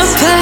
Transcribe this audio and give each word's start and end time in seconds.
upon 0.00 0.37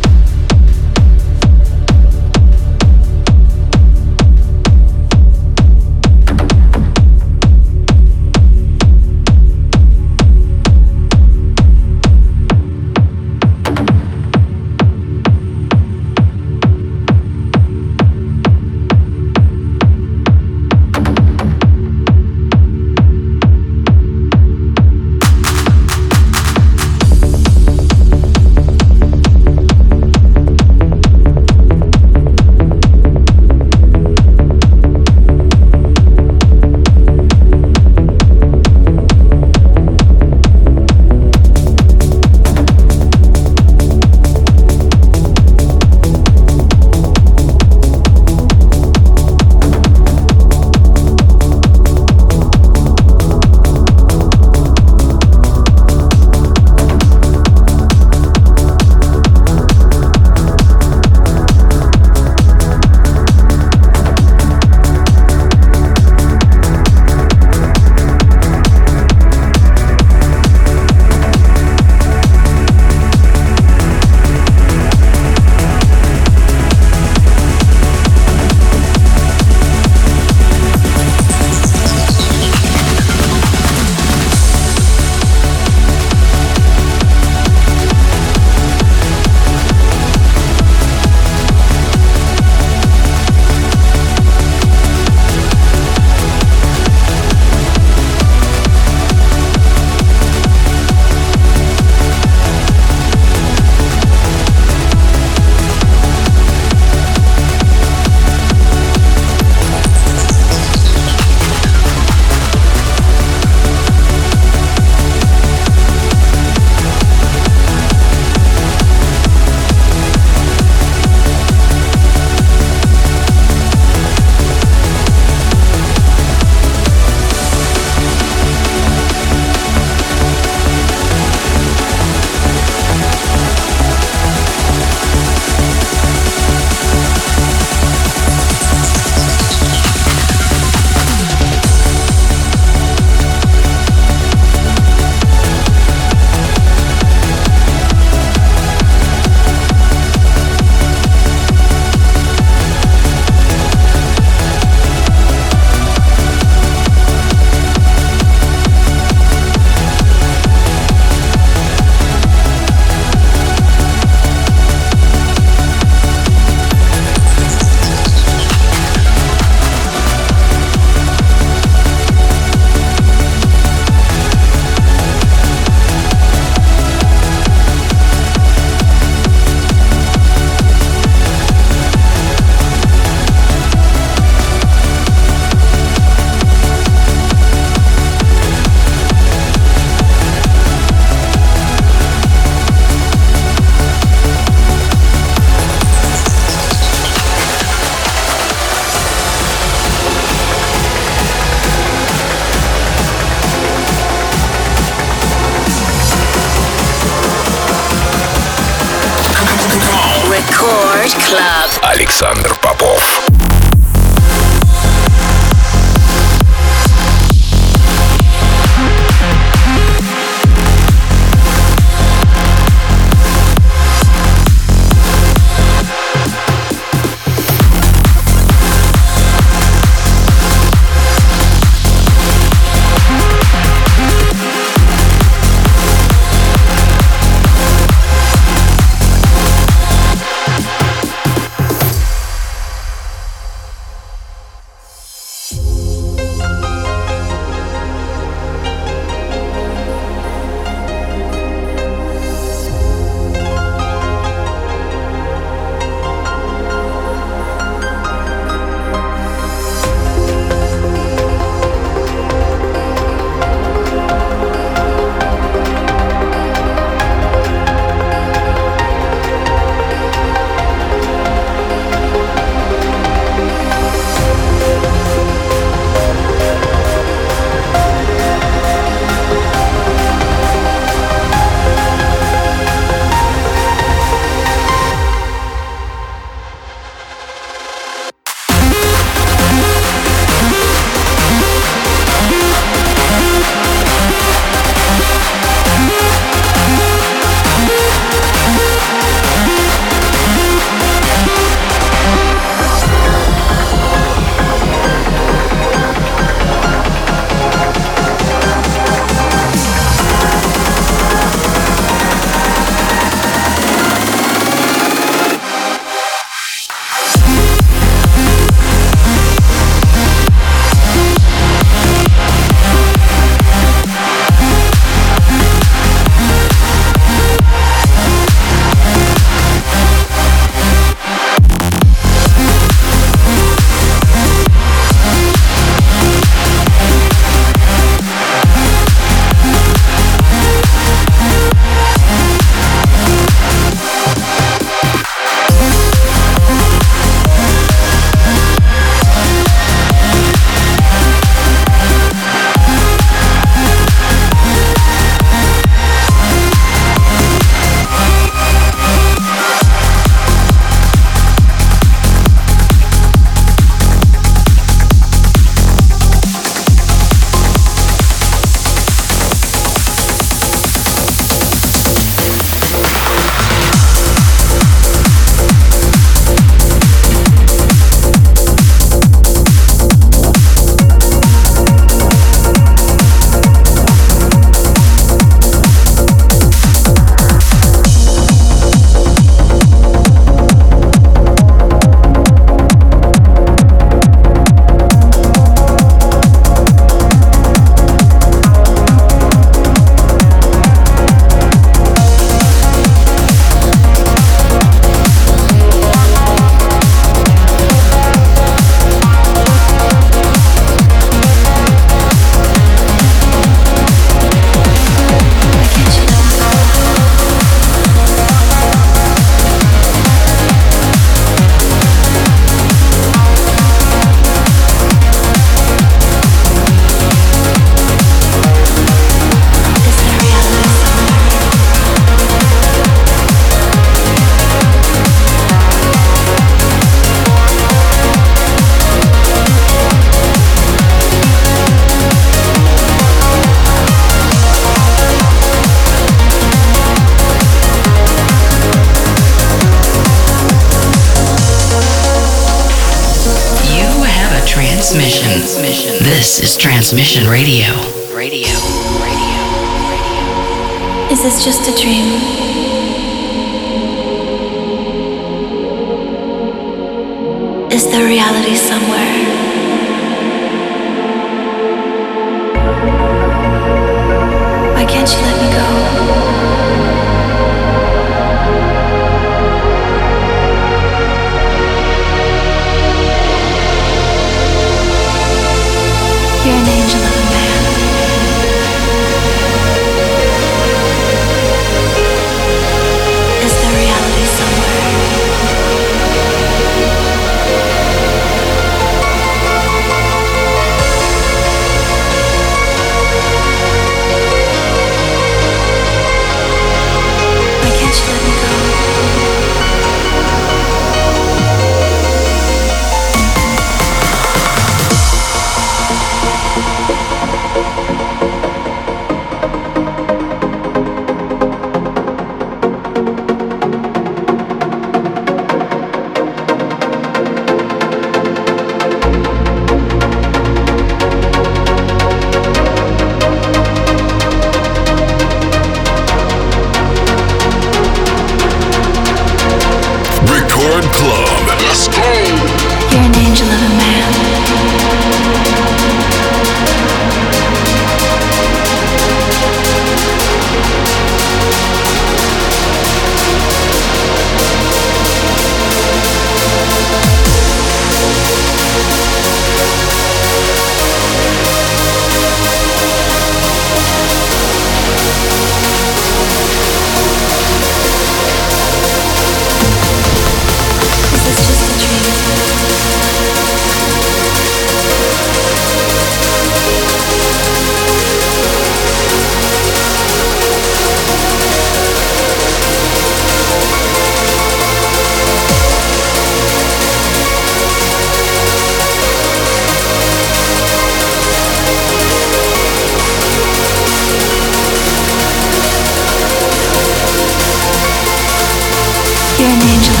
an 599.43 599.61
angel. 599.61 600.00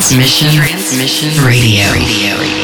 Transmission. 0.00 0.48
Transmission 0.50 1.44
Radio. 1.44 1.84
Radio. 1.92 2.59